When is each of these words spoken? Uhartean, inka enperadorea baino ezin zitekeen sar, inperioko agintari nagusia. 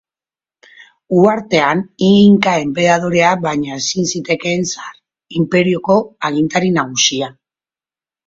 Uhartean, 1.17 1.81
inka 2.07 2.53
enperadorea 2.61 3.35
baino 3.43 3.69
ezin 3.77 4.09
zitekeen 4.15 4.67
sar, 4.79 4.97
inperioko 5.41 5.99
agintari 6.31 6.73
nagusia. 6.79 7.29